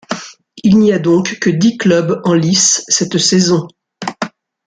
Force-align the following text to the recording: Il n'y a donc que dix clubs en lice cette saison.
Il 0.63 0.79
n'y 0.79 0.91
a 0.93 0.97
donc 0.97 1.37
que 1.37 1.51
dix 1.51 1.77
clubs 1.77 2.21
en 2.23 2.33
lice 2.33 2.83
cette 2.87 3.19
saison. 3.19 3.67